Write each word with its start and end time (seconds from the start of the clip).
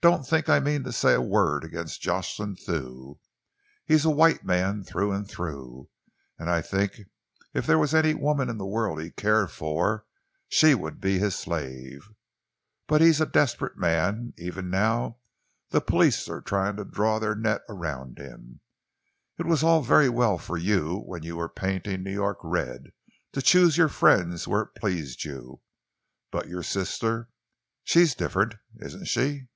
"Don't 0.00 0.22
think 0.24 0.48
I 0.48 0.60
mean 0.60 0.84
to 0.84 0.92
say 0.92 1.12
a 1.14 1.20
word 1.20 1.64
against 1.64 2.00
Jocelyn 2.02 2.54
Thew. 2.54 3.18
He's 3.84 4.04
a 4.04 4.10
white 4.10 4.44
man 4.44 4.84
through 4.84 5.10
and 5.10 5.28
through, 5.28 5.88
and 6.38 6.48
I 6.48 6.62
think 6.62 7.00
if 7.52 7.66
there 7.66 7.80
was 7.80 7.92
any 7.96 8.14
woman 8.14 8.48
in 8.48 8.58
the 8.58 8.64
world 8.64 9.02
he 9.02 9.10
cared 9.10 9.50
for, 9.50 10.06
she 10.46 10.72
would 10.72 11.00
be 11.00 11.18
his 11.18 11.34
slave. 11.34 12.10
But 12.86 13.00
he's 13.00 13.20
a 13.20 13.26
desperate 13.26 13.76
man. 13.76 14.34
Even 14.38 14.70
now 14.70 15.18
the 15.70 15.80
police 15.80 16.28
are 16.28 16.42
trying 16.42 16.76
to 16.76 16.84
draw 16.84 17.18
their 17.18 17.34
net 17.34 17.62
around 17.68 18.20
him. 18.20 18.60
It 19.36 19.46
was 19.46 19.64
all 19.64 19.82
very 19.82 20.08
well 20.08 20.38
for 20.38 20.56
you, 20.56 20.96
when 21.06 21.24
you 21.24 21.34
were 21.36 21.48
painting 21.48 22.04
New 22.04 22.12
York 22.14 22.38
red, 22.44 22.92
to 23.32 23.42
choose 23.42 23.76
your 23.76 23.88
friends 23.88 24.46
where 24.46 24.60
it 24.62 24.76
pleased 24.80 25.24
you, 25.24 25.60
but 26.30 26.46
your 26.46 26.62
sister 26.62 27.30
she's 27.82 28.14
different, 28.14 28.54
isn't 28.76 29.06
she? 29.08 29.48